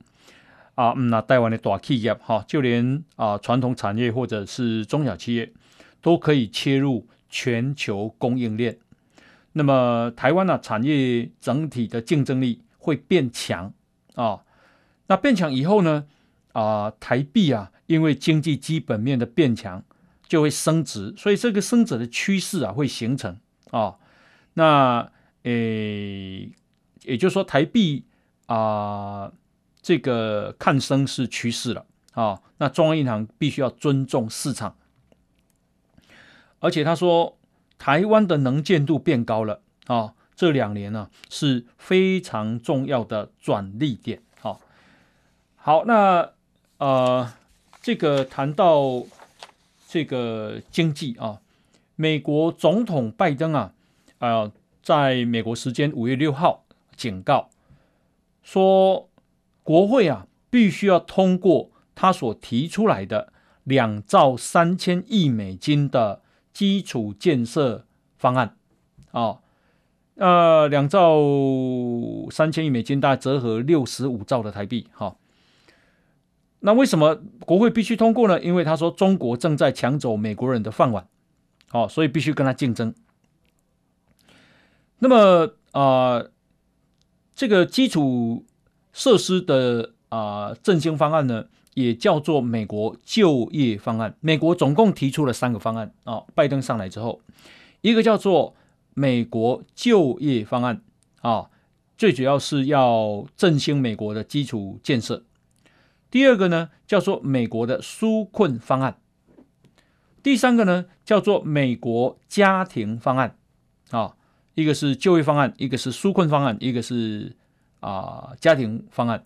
[0.75, 5.53] 啊，嗯，那台湾的大企业哈，就连啊传统产业或者是中小企业，
[6.01, 8.79] 都可以切入全球供应链。
[9.53, 13.73] 那么台湾呢、产业整体的竞争力会变强
[14.15, 14.45] 啊。
[15.07, 16.07] 那变强以后呢，
[16.53, 19.85] 啊台币啊，因为经济基本面的变强，
[20.27, 23.39] 就会升值，所以这个升值的趋势啊会形成
[23.71, 23.97] 啊。
[24.55, 25.11] 那
[25.43, 26.51] 诶，
[27.05, 28.05] 也就是说台币
[28.47, 29.33] 啊。
[29.81, 34.77] 这个看升是趋势了啊，那中央银行必须要尊重市场，
[36.61, 37.37] 而且他说
[37.79, 44.21] 台湾的能见度变高了啊，这两年呢是非常重要的转捩点。
[44.41, 44.61] 好，
[45.57, 46.33] 好，那
[46.79, 47.33] 呃，
[47.81, 49.03] 这个谈到
[49.89, 51.41] 这个经济啊，
[51.97, 53.73] 美国总统拜登啊，
[54.19, 56.65] 呃，在美国时间五月六号
[56.97, 57.51] 警告
[58.43, 59.09] 说。
[59.65, 63.31] 国会啊，必须要通过他所提出来的
[63.65, 66.23] 两兆三千亿美金的
[66.59, 68.57] 基础建设方案
[69.13, 69.39] 啊，
[70.17, 71.21] 呃，两兆
[72.33, 75.15] 三千亿美金大概折合六十五兆的台币哈。
[76.59, 78.41] 那为什么国会必须通过呢？
[78.41, 81.07] 因为他说中国正在抢走美国人的饭碗，
[81.71, 82.93] 哦，所以必须跟他竞争。
[84.99, 86.25] 那么啊，
[87.37, 88.45] 这个基础。
[88.91, 91.45] 设施的啊、呃、振兴方案呢，
[91.79, 94.17] 也叫做美国就业方案。
[94.21, 96.27] 美国总共提出了三个方案啊、哦。
[96.35, 97.21] 拜登上来之后，
[97.83, 98.57] 一个叫做
[98.95, 100.83] 美国就业方案
[101.21, 101.51] 啊、哦，
[101.97, 105.23] 最主要是要振兴美国的基础建设。
[106.11, 108.99] 第二个呢，叫做美国的纾困方案。
[110.23, 113.37] 第三个呢，叫做美国家庭方案
[113.91, 114.15] 啊、哦。
[114.55, 117.37] 一个是就业方案，一个是纾困方案，一个是。
[117.81, 119.25] 啊，家庭方案，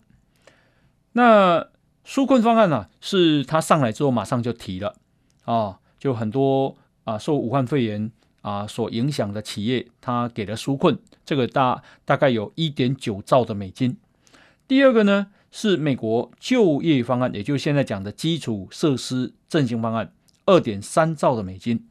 [1.13, 1.69] 那
[2.05, 4.95] 纾困方案呢、是他上来之后马上就提了
[5.45, 8.11] 啊，就很多啊受武汉肺炎
[8.41, 13.97] 啊所影响的企业，他给了纾困，这个大大概有一点九兆的美金。
[14.67, 20.11] 第二个呢是美国就业方案，也就是现在讲的基础设施振兴方案，
[20.45, 21.87] 二点三兆的美金。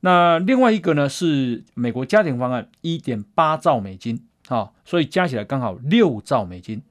[0.00, 4.24] 那另外一个呢是美国家庭方案，一点八兆美金。
[4.48, 6.82] 啊，所以加起来刚好六兆美金，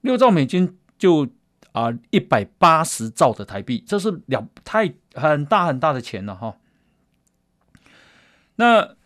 [0.00, 1.26] 六兆美金就
[1.72, 6.56] 啊一百八十兆的台币，这是了太很大很大的钱了哈。
[8.56, 8.96] 那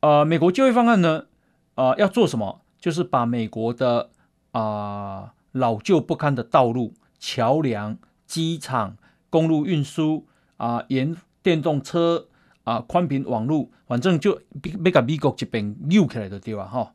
[0.00, 1.26] 呃，美国就业方案呢，
[1.74, 2.60] 呃，要做什么？
[2.78, 4.10] 就是把美国的
[4.52, 8.96] 啊、老旧不堪的道路、桥梁、机场、
[9.30, 10.26] 公路运输
[10.56, 12.28] 啊，沿电动车
[12.62, 14.40] 啊、宽频网络，反正就
[14.78, 16.92] 没把美国这边扭起来的地方哈。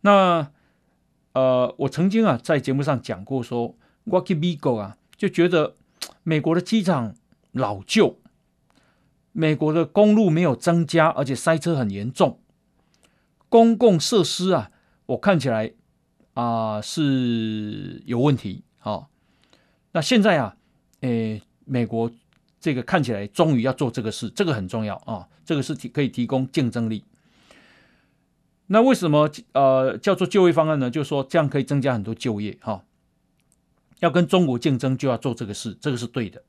[0.00, 0.50] 那，
[1.34, 3.74] 呃，我曾经啊在节目上讲过说，说
[4.04, 5.74] 我去美国啊，就觉得
[6.22, 7.14] 美国的机场
[7.52, 8.18] 老旧，
[9.32, 12.38] 美国的公路没有增加，而且塞车很严重，
[13.48, 14.70] 公共设施啊，
[15.06, 15.72] 我看起来
[16.34, 18.64] 啊、是有问题。
[18.78, 19.06] 好、哦，
[19.92, 20.56] 那现在啊，
[21.00, 22.10] 诶，美国
[22.60, 27.04] 这个看起来终于要做这个事，这个很重要啊，这个是提可以提供竞争力。
[28.66, 30.90] 那为什么呃叫做就业方案呢？
[30.90, 32.82] 就是说这样可以增加很多就业哈、哦。
[34.04, 36.42] 要跟中国竞争，就要做这个事，这个是对的。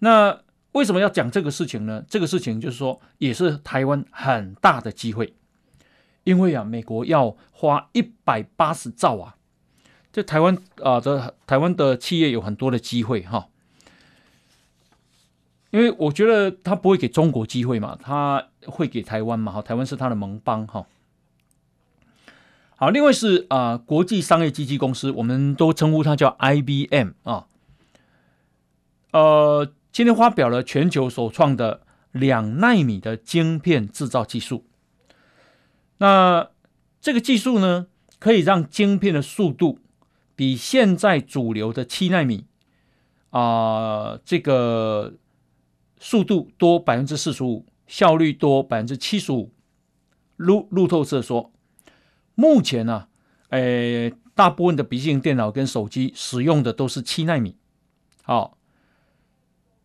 [0.00, 0.40] 那
[0.72, 2.04] 为什么要讲这个事情呢？
[2.08, 5.34] 这个事情就是说，也是台湾很大的机会，
[6.24, 9.36] 因为啊，美国要花一百八十兆啊，
[10.12, 13.46] 这台湾啊的台湾的企业有很多的机会哈。
[15.70, 20.84] 因为我觉得他不会给中国机会嘛，他会给台湾嘛，哈，台湾是他的盟邦哈。
[22.80, 27.46] 好，另外是啊、国际商业机器公司，我们都称呼它叫 IBM 啊。
[29.12, 34.64] 呃，今天发表了全球首创的两纳米的晶片制造技术。
[35.98, 36.48] 那
[37.02, 37.88] 这个技术呢，
[38.18, 39.80] 可以让晶片的速度
[40.34, 42.46] 比现在主流的七纳米
[43.28, 45.12] 啊、这个
[45.98, 49.52] 速度多百分之四十五，效率多百分之七十五。
[50.36, 51.52] 路路透社说。
[52.34, 53.08] 目前呢、啊，
[53.50, 57.56] 诶，大部分的笔记型电脑跟手机使用的都是七纳米，
[58.22, 58.56] 好，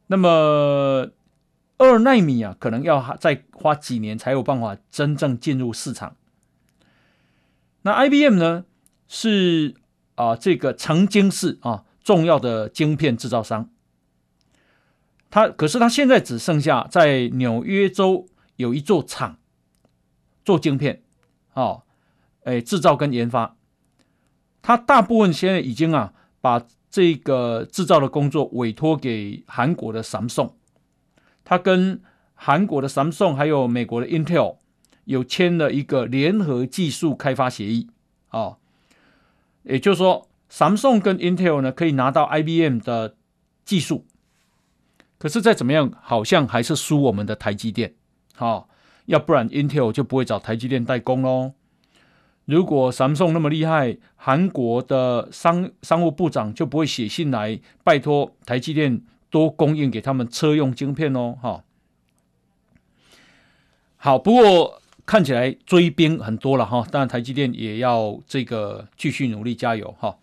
[0.07, 1.09] 那么
[1.77, 6.15] 二纳米啊，可能要再花几年才有办法真正进入市场。
[7.81, 8.65] 那 IBM 呢，
[9.07, 9.75] 是
[10.15, 13.69] 啊这个曾经是啊重要的晶片制造商，
[15.29, 19.37] 它可是它现在只剩下在纽约州有一座厂
[20.45, 21.03] 做晶片，
[21.53, 21.81] 啊。
[22.45, 23.57] 哎，制造跟研发，
[24.61, 30.51] 他大部分现在已经啊，把这个制造的工作委托给韩国的 Samsung，
[31.43, 32.01] 他跟
[32.35, 34.57] 韩国的 Samsung 还有美国的 Intel
[35.05, 37.89] 有签了一个联合技术开发协议
[38.29, 38.57] 啊，
[39.63, 43.15] 也就是说，Samsung 跟 Intel 呢可以拿到 IBM 的
[43.65, 44.05] 技术，
[45.17, 47.95] 可是再怎么样，好像还是输我们的台积电，
[48.35, 48.69] 好，
[49.07, 51.53] 要不然 Intel 就不会找台积电代工喽。
[52.45, 61.63] 如果南宋那么厉害，韩国的商商务部长就不会写信来拜托台积电多供应给他们车用晶片哦，哈。
[63.97, 70.17] 好，不过看起来追兵很多了哈，当然台积电也要这个继续努力加油哈。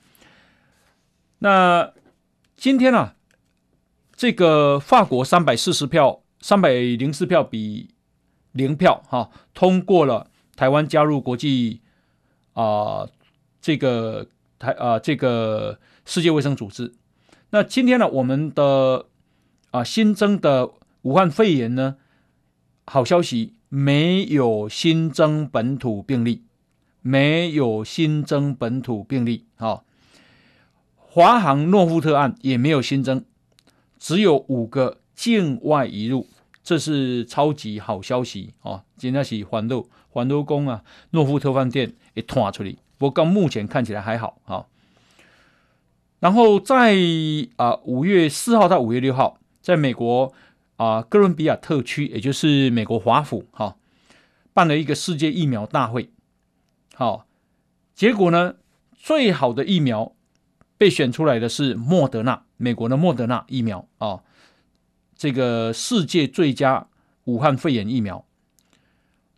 [1.41, 1.93] 那
[2.55, 3.17] 今天啊，
[4.15, 7.89] 这个法国三百四十票，三百零四票比
[8.53, 11.82] 零票哈，通过了台湾加入国际。
[12.55, 13.09] 啊、
[13.61, 14.27] 这个
[14.59, 16.95] 台啊、这个世界卫生组织。
[17.51, 19.07] 那今天呢，我们的
[19.71, 20.71] 啊、新增的
[21.03, 21.97] 武汉肺炎呢，
[22.87, 26.45] 好消息，没有新增本土病例，
[27.01, 29.47] 没有新增本土病例。
[29.57, 29.85] 好、哦，
[30.97, 33.25] 华航诺富特案也没有新增，
[33.99, 36.27] 只有五个境外移入，
[36.63, 38.83] 这是超级好消息哦。
[38.97, 41.93] 今天是环路环路工啊，诺富特饭店。
[42.15, 44.67] 也拖出来，不过目前看起来还好啊。
[46.21, 46.95] 然后在
[47.57, 50.31] 啊五月四号到五月六号，在美国
[50.77, 53.77] 啊哥伦比亚特区，也就是美国华府哈，
[54.53, 56.11] 办了一个世界疫苗大会。
[56.95, 57.25] 好，
[57.95, 58.57] 结果呢，
[58.93, 60.13] 最好的疫苗
[60.77, 64.21] 被选出来的是莫德纳，美国的莫德纳疫苗啊，
[65.17, 66.89] 这个世界最佳
[67.25, 68.23] 武汉肺炎疫苗。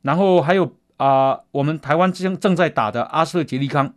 [0.05, 0.73] 然后还有。
[0.97, 3.93] 啊、我们台湾正正在打的阿斯特杰利康，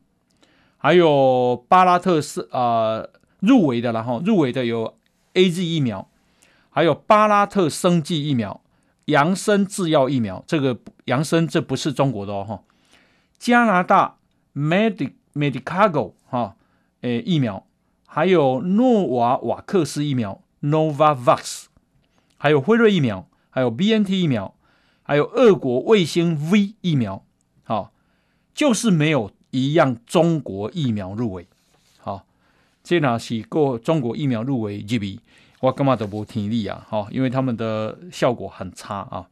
[0.78, 3.06] 还有巴拉特是啊、
[3.40, 4.98] 入围的，然后入围的有
[5.36, 6.10] AZ 疫苗，
[6.72, 8.62] 还有巴拉特生技疫苗、
[9.06, 10.44] 扬森制药疫苗。
[10.48, 12.64] 这个扬森这不是中国的哦，
[13.38, 14.18] 加拿大
[14.56, 16.56] Medi Medicago 哈，
[17.02, 17.68] 诶疫苗，
[18.08, 21.66] 还有诺瓦瓦克斯疫苗 Novavax，
[22.38, 24.56] 还有辉瑞疫苗，还有 BNT 疫苗。
[25.08, 27.24] 还有俄国卫星 V 疫苗，
[27.64, 27.94] 好，
[28.54, 31.48] 就是没有一样中国疫苗入围，
[31.98, 32.26] 好，
[32.84, 35.18] 这哪是过中国疫苗入围入围，
[35.62, 39.30] 我干嘛都不听力啊，好，因为他们的效果很差啊。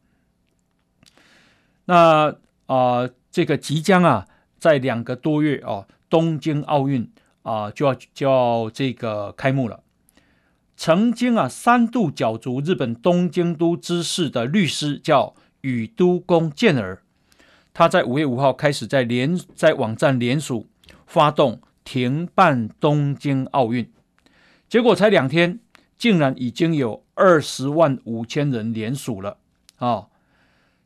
[1.84, 2.34] 那
[2.64, 4.26] 啊、这个即将啊，
[4.58, 9.82] 在两个多月啊，东京奥运啊就要就要这个开幕了。
[10.74, 15.34] 曾经啊三度角逐日本东京都知事的律师叫。
[15.66, 17.02] 宇都宫健儿，
[17.74, 20.68] 他在五月五号开始在联在网站联署
[21.08, 23.90] 发动停办东京奥运，
[24.68, 25.58] 结果才两天，
[25.98, 29.38] 竟然已经有二十万五千人联署了
[29.78, 30.08] 啊、哦！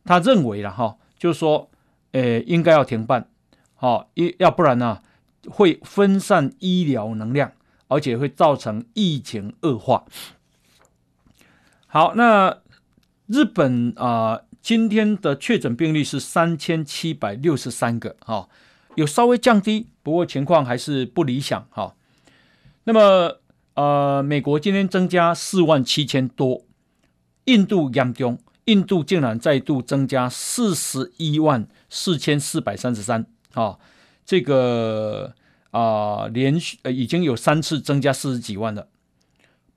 [0.04, 1.68] 他认为了哈，就是说，
[2.12, 3.28] 诶，应该要停办，
[3.74, 5.02] 好，一要不然呢、啊，
[5.50, 7.52] 会分散医疗能量，
[7.88, 10.06] 而且会造成疫情恶化。
[11.86, 12.58] 好，那
[13.26, 18.48] 日本啊、今天的确诊病例是三千七百六十三个，哈、哦，
[18.94, 21.94] 有稍微降低，不过情况还是不理想，哈、哦。
[22.84, 23.40] 那么，
[23.74, 26.64] 呃，美国今天增加四万七千多，
[27.44, 33.78] 印度严重，印度竟然再度增加四十一万四千四百三十三，啊，
[34.26, 35.34] 这个
[35.70, 38.88] 啊、连续呃已经有三次增加四十几万了。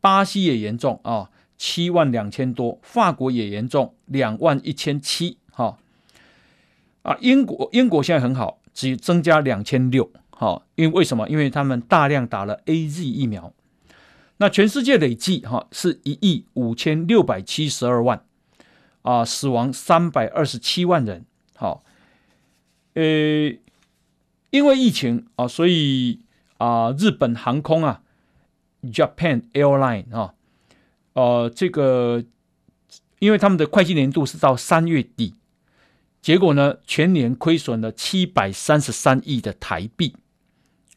[0.02, 1.30] 巴西也严重啊。
[1.66, 5.78] 七万两千多，法国也严重，两万一千七，哈，
[7.04, 11.30] 啊，英国英国现在很好，只增加两千六，哈，因为为什么？
[11.30, 13.54] 因为他们大量打了 AZ 疫苗，
[14.40, 18.26] 那全世界累计哈是一亿五千六百七十二万，
[19.04, 21.24] 啊，死亡三百二十七万人，
[21.56, 21.86] 好，
[22.96, 23.04] 呃，
[24.50, 26.20] 因为疫情啊，所以
[26.58, 28.02] 啊，日本航空啊
[28.84, 30.34] ，Japan Airline 啊。
[31.14, 32.24] 呃，这个
[33.20, 35.36] 因为他们的会计年度是到三月底，
[36.22, 40.16] 结果呢，全年亏损了七百三十三亿的台币，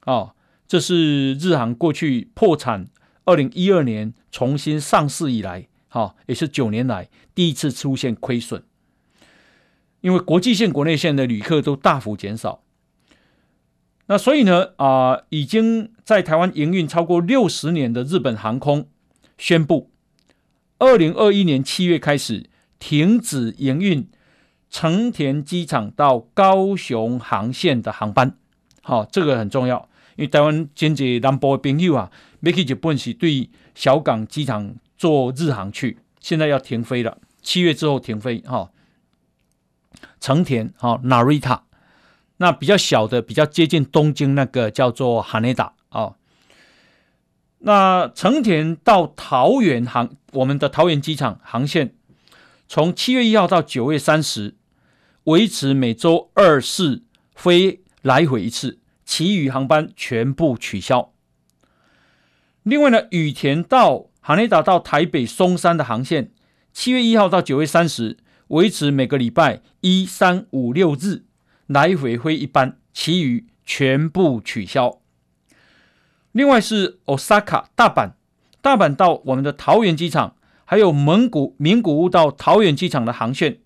[0.06, 0.34] 哦，
[0.66, 2.88] 这是日航过去破产
[3.24, 8.64] 二零一二年重新上市以来，哈、哦，也是九年来第一次出现亏损，
[10.00, 12.62] 因为国际线、国内线的旅客都大幅减少，
[14.06, 18.88] 那所以呢，啊、已经在台湾营运超过六十年的日本航空
[19.36, 19.90] 宣布。
[20.78, 22.48] 二零二一年七月开始
[22.78, 24.08] 停止营运
[24.68, 28.36] 成田机场到高雄航线的航班，
[28.82, 32.10] 好，这个很重要，因为台湾经济南部的朋友啊，
[32.40, 38.70] 没去日本是对小港机场坐日航去，现在要停飞了，七月之后停飞哈。
[40.20, 41.60] 成田哈，Narita，
[42.38, 46.14] 那比较小的，比较接近东京那个叫做羽田啊。
[47.58, 51.94] 那成田到桃园航，我们的桃园机场航线，
[52.68, 54.54] 从七月一号到九月三十，
[55.24, 57.02] 维持每周二四
[57.34, 61.12] 飞来回一次，其余航班全部取消。
[62.62, 66.30] 另外呢，羽田到羽田到台北松山的航线，
[66.72, 71.24] 七月一号到九月三十，维持每个礼拜一三五六日
[71.66, 75.00] 来回飞一班，其余全部取消。
[76.36, 78.10] 另外是 Osaka 大阪，
[78.60, 83.56] 大阪到我们的桃园机场，还有蒙古名古屋到桃园机场的航线，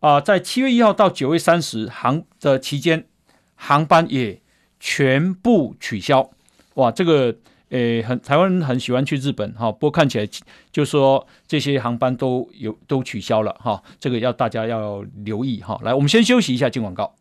[0.00, 3.06] 啊、在七月一号到九月三十航的期间，
[3.54, 4.42] 航班也
[4.78, 6.30] 全部取消。
[6.74, 7.34] 哇，这个
[7.70, 10.28] 诶，很台湾人很喜欢去日本哈，不过看起来
[10.70, 15.80] 就说这些航班都有都取消了哈，这个要大家要留意哈。
[15.82, 17.14] 来，我们先休息一下，进广告。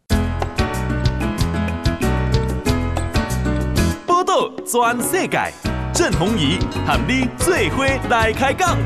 [4.71, 5.51] 全世界，
[5.91, 8.77] 郑弘仪和你最伙来开讲。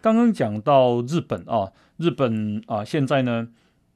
[0.00, 3.48] 刚刚讲到日本啊，日本啊，现在呢，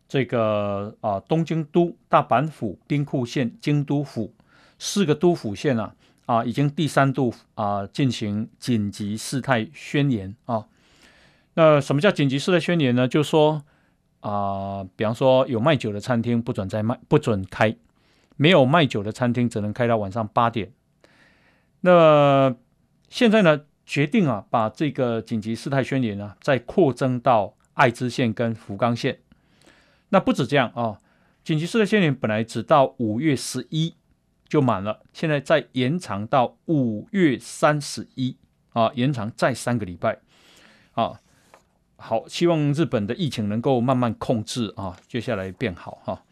[0.09, 4.35] 这个啊，东京都、大阪府、兵库县、京都府
[4.81, 5.95] 四个都府县啊，
[6.25, 10.65] 啊，已经第三度啊进行紧急事态宣言啊。
[11.55, 13.07] 那什么叫紧急事态宣言呢？
[13.07, 13.63] 就是说。
[14.27, 17.77] 啊、比方说有卖酒的餐厅不准再卖，不准开；
[18.37, 20.73] 没有卖酒的餐厅只能开到晚上八点。
[21.83, 22.57] 那
[23.09, 29.21] 现在呢，决定啊，把这个紧急事态宣言啊，再扩增到爱知县跟福冈县。
[30.09, 30.99] 那不止这样啊、
[31.45, 33.95] 紧急事态宣言本来只到五月十一
[34.49, 38.37] 就满了，现在再延长到五月三十一
[38.73, 40.19] 啊，延长再三个礼拜
[40.95, 41.21] 啊。
[41.99, 46.23] 好，希望日本的疫情能够慢慢控制啊，接下来变好哈、啊。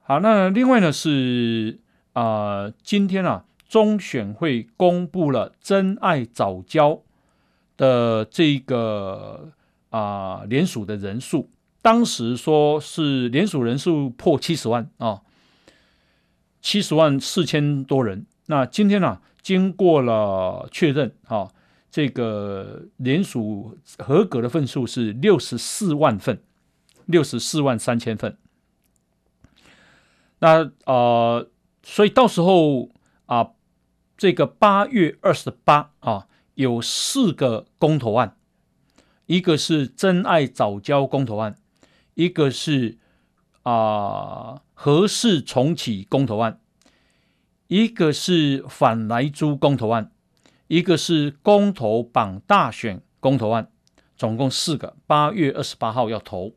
[0.00, 1.78] 好，那另外呢是
[2.14, 7.02] 啊、今天啊，中选会公布了真爱早教
[7.76, 9.52] 的这个
[9.90, 11.50] 啊联署的人数，
[11.82, 15.20] 当时说是联署人数破七十万啊，
[16.62, 18.24] 七十万四千多人。
[18.46, 21.50] 那今天呢、啊，经过了确认啊。
[21.94, 26.42] 这个联署合格的份数是六十四万份，
[27.06, 28.36] 六十四万三千份。
[30.40, 31.48] 那呃，
[31.84, 32.90] 所以到时候
[33.26, 33.52] 啊，
[34.16, 38.36] 这个八月二十八啊，有四个公投案，
[39.26, 41.56] 一个是真爱早教公投案，
[42.14, 42.98] 一个是
[43.62, 46.60] 啊核四重启公投案，
[47.68, 50.10] 一个是反莱猪公投案。
[50.66, 53.70] 一个是公投榜大选公投案，
[54.16, 56.54] 总共四个，八月二十八号要投。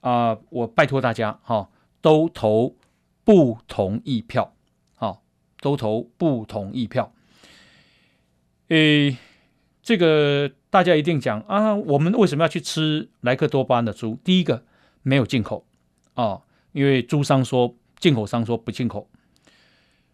[0.00, 1.68] 啊、我拜托大家哈，
[2.00, 2.74] 都投
[3.22, 4.54] 不同意票，
[4.94, 5.22] 好，
[5.60, 7.12] 都投不同意票。
[8.68, 9.18] 诶，
[9.82, 14.18] 这个大家一定讲啊，我们为什么要去吃莱克多巴胺的猪？
[14.24, 14.64] 第一个
[15.02, 15.66] 没有进口
[16.14, 16.40] 啊，
[16.72, 19.10] 因为猪商说，进口商说不进口，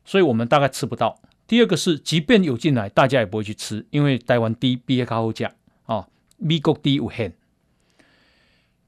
[0.04, 1.20] 所以我们大概吃不到。
[1.46, 5.52] 第二个是，即便有进来，大家也不会去吃，因为台湾低，比较好价
[5.84, 7.32] 啊，美国低有限。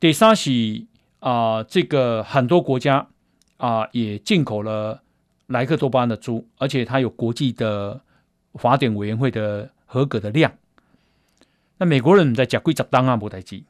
[0.01, 0.85] 第三是
[1.21, 3.09] 啊，这个很多国家
[3.57, 5.03] 啊也进口了
[5.47, 8.03] 莱克多巴胺的猪，而且它有国际的。
[8.55, 10.53] 法典委员会的合格的量，
[11.77, 13.67] 那美国人在讲规则当啊不太记。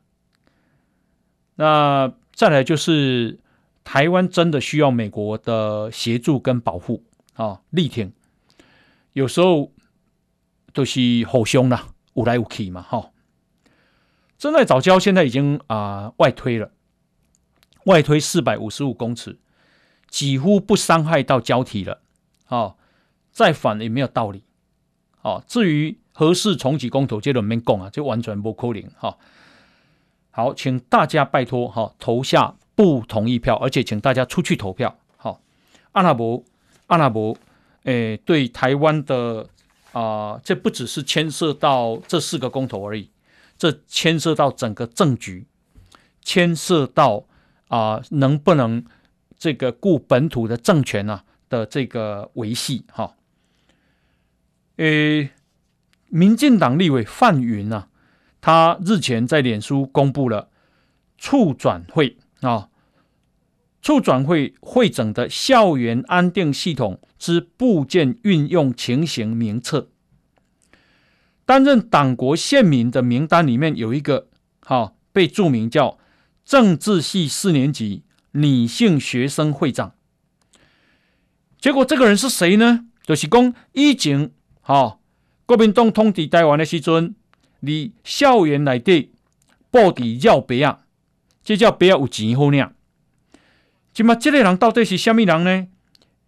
[1.57, 3.39] 那再来就是
[3.85, 7.03] 台湾真的需要美国的协助跟保护
[7.35, 8.11] 啊，力挺。
[9.13, 9.73] 有时候
[10.73, 13.11] 都是好凶啦，无来无去嘛哈。
[14.37, 16.71] 珍爱藻礁现在已经啊、外推了，
[17.87, 19.39] 外推四百五十五公尺，
[20.09, 22.03] 几乎不伤害到胶体了。
[22.47, 22.77] 哦，
[23.33, 24.45] 再反也没有道理。
[25.23, 29.19] 哦，至于何时重启公投，这轮没讲啊，就完全不可能哈。
[30.31, 34.97] 好，请大家拜托哈，投下不同意票，而且请大家出去投票。
[35.17, 35.41] 好，
[35.93, 36.45] 阿拉伯，
[36.87, 37.37] 阿拉伯，
[37.89, 39.49] 诶，对台湾的
[39.93, 43.09] 啊、这不只是牵涉到这四个公投而已，
[43.57, 45.47] 这牵涉到整个政局，
[46.21, 47.25] 牵涉到
[47.69, 48.85] 啊、能不能
[49.39, 53.17] 这个顾本土的政权啊的这个维系哈。
[54.77, 55.31] 诶，
[56.09, 57.89] 民进党立委范云啊，
[58.43, 60.51] 他日前在脸书公布了
[61.17, 62.69] 促转会啊，
[63.81, 69.91] 促转会会诊的校园安定系统之部件运用情形名册，
[71.45, 74.29] 担任党国宪民的名单里面有一个，
[74.61, 75.99] 哈，被注明叫
[76.45, 79.95] 政治系四年级女性学生会长。
[81.59, 82.87] 结果这个人是谁呢？
[83.03, 84.31] 就是讲以前。
[84.61, 84.99] 好、哦，
[85.47, 87.15] 国民党统治台湾的时阵，
[87.61, 89.13] 你校园内底
[89.71, 90.81] 布置要别啊，
[91.43, 92.71] 这叫别有钱好领。
[93.97, 95.67] 那么这个人到底是什么人呢？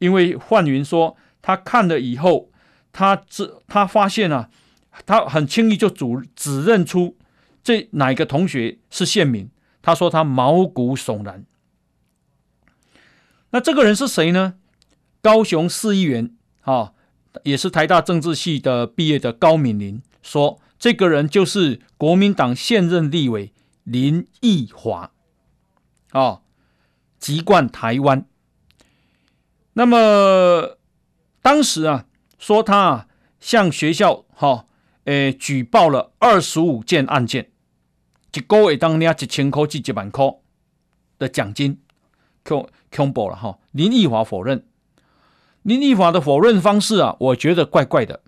[0.01, 2.51] 因为范云说，他看了以后，
[2.93, 4.51] 他只他发现啊，
[5.07, 7.17] 他很轻易就指指认出
[7.63, 9.49] 这哪一个同学是县民。
[9.81, 11.47] 他说他毛骨悚然。
[13.51, 14.55] 那这个人是谁呢？
[15.23, 16.95] 高雄市议员啊。
[17.45, 23.53] 也是台大政治系的毕业的高敏玲说，这个人就是国民党现任立委
[23.85, 25.13] 林奕华，
[26.11, 26.43] 哦，
[27.21, 28.27] 籍贯台湾。
[29.75, 30.79] 那么
[31.43, 32.07] 当时啊，
[32.39, 33.07] 说他啊
[33.39, 34.67] 向学校哈，
[35.05, 37.51] 诶、举报了二十五件案件，
[38.35, 40.27] 一个月当领一千块至一万块
[41.19, 41.79] 的奖金，
[42.45, 43.59] 恐恐怖了哈。
[43.73, 44.67] 林奕华否认。
[45.63, 48.23] 林奕华的否认方式啊，我觉得怪怪的。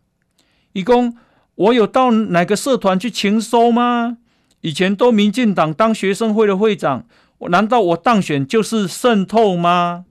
[0.73, 1.17] 一共
[1.55, 4.19] 我有到哪个社团去情搜吗？
[4.61, 7.07] 以前都民进党当学生会的会长，
[7.51, 10.05] 难道我当选就是渗透吗？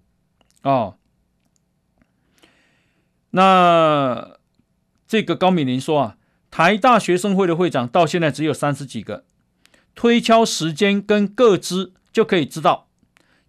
[0.64, 0.98] 哦，
[3.32, 4.38] 那
[5.08, 6.18] 这个高敏玲说啊，
[6.50, 9.26] 台大学生会的会长到现在只有三十几个，
[9.96, 12.88] 推敲时间跟个资就可以知道，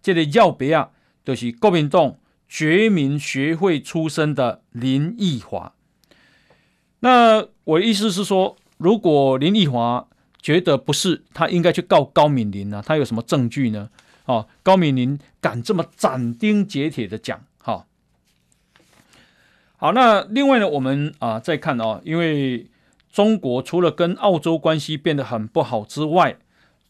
[0.01, 0.89] 这里要别啊，
[1.23, 2.17] 就是国民党。
[2.45, 5.73] 觉民学会出身的林奕华，
[6.99, 10.07] 那我的意思是说，如果林奕华
[10.39, 13.89] 觉得不是，他应该去告高敏玲啊，他有什么证据呢？
[14.25, 17.87] 哦，高敏玲敢这么斩钉截铁的讲，好、
[19.83, 22.69] 好，那另外呢，我们啊再看哦，因为
[23.11, 26.37] 中国除了跟澳洲关系变得很不好之外，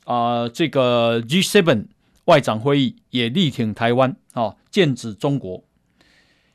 [0.06, 1.88] 啊，这个 G7。
[2.26, 5.64] 外长会议也力挺台湾啊，剑指中国。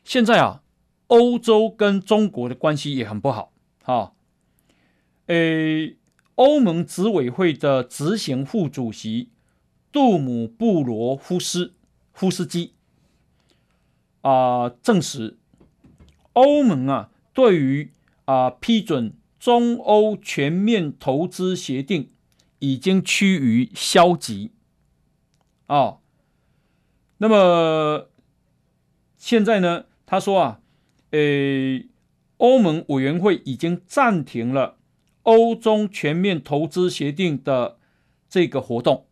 [0.04, 0.62] 现在啊，
[1.08, 3.50] 欧洲跟中国的关系也很不好
[3.82, 4.12] 啊。
[5.26, 5.96] 诶，
[6.36, 9.30] 欧盟执委会的执行副主席
[9.90, 11.74] 杜姆布罗夫斯
[12.12, 12.74] 夫斯基
[14.20, 15.36] 啊，证实
[16.32, 17.90] 欧盟啊，对于
[18.24, 22.10] 啊批准中欧全面投资协定
[22.58, 24.50] 已经趋于消极。
[25.66, 26.00] 哦，
[27.18, 28.08] 那么
[29.16, 29.84] 现在呢？
[30.06, 30.60] 他说啊，
[31.10, 31.86] 诶，
[32.38, 34.78] 欧盟委员会已经暂停了
[35.24, 37.78] 欧中全面投资协定的
[38.28, 39.06] 这个活动。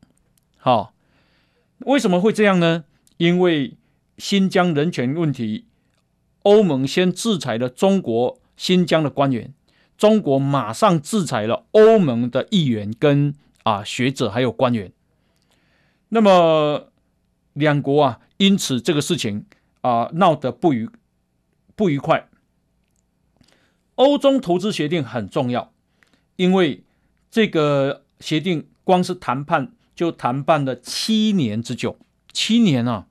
[0.56, 0.94] 好、
[1.80, 2.84] 为什么会这样呢？
[3.18, 3.76] 因为
[4.16, 5.66] 新疆人权问题，
[6.46, 9.52] 欧盟先制裁了中国新疆的官员，
[9.98, 13.34] 中国马上制裁了欧盟的议员跟
[13.64, 14.92] 啊学者还有官员。
[16.10, 16.92] 那么
[17.52, 19.44] 两国啊，因此这个事情
[19.80, 20.88] 啊闹得不愉
[21.74, 22.28] 不愉快。
[23.96, 25.72] 欧中投资协定很重要，
[26.36, 26.84] 因为
[27.28, 31.98] 这个协定光是谈判就谈判了七年之久，
[32.32, 33.06] 七年啊！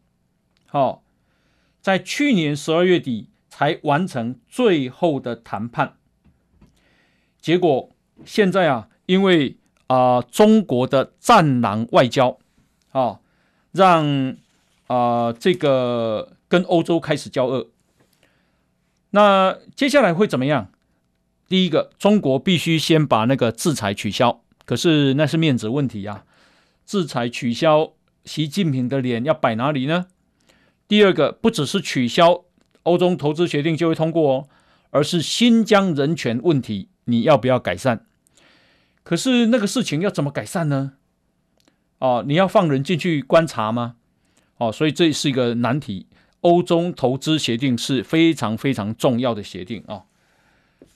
[0.68, 1.04] 好，
[1.86, 5.98] 在去年十二月底才完成最后的谈判。
[7.40, 7.92] 结果
[8.26, 12.40] 现在啊，因为啊、中国的战狼外交
[12.90, 13.20] 啊，
[13.72, 14.36] 让
[14.88, 17.70] 啊、这个跟欧洲开始交恶。
[19.12, 20.72] 那接下来会怎么样？
[21.48, 26.24] 第一个，中国必须先把那个制裁取消，可是那是面子问题呀。
[26.88, 30.08] 制裁取消，习近平的脸要摆哪里呢？
[30.88, 32.44] 第二个，不只是取消
[32.84, 34.48] 欧中投资协定就会通过哦，
[34.92, 38.02] 而是新疆人权问题，你要不要改善？
[39.04, 40.94] 可是那个事情要怎么改善呢？
[42.00, 43.96] 哦，你要放人进去观察吗？
[44.58, 46.08] 哦，所以这是一个难题。
[46.42, 50.04] 欧中投资协定是非常非常重要的协定啊。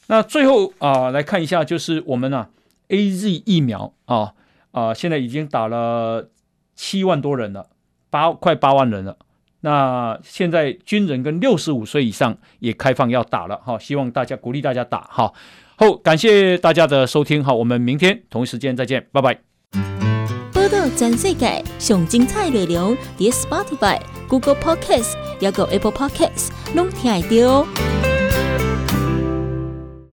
[0.05, 2.49] 那最后啊、来看一下，就是我们啊
[2.89, 4.35] ，AZ 疫苗啊
[4.71, 6.29] 啊、现在已经打了
[6.75, 7.69] 七万多人了，
[8.11, 9.17] 八快八万人了。
[9.61, 15.33] 那现在军人跟六十五岁以上也开放要打了哈，希望大家鼓励大家打哈。
[15.75, 19.39] 好，感谢大家的收听哈，我们明天同一时间再见，拜拜。
[20.51, 27.98] 波道全世界上精彩内容，点 Spotify、Google Podcasts，还有 Apple Podcasts，拢听得到。